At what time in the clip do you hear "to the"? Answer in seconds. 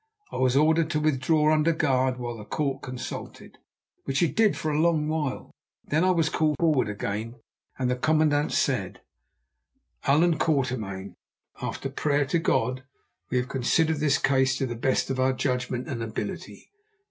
14.57-14.73